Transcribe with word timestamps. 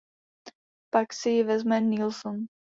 Pak 0.93 1.13
si 1.13 1.29
ji 1.35 1.43
vezme 1.43 1.81
Nelson. 1.81 2.45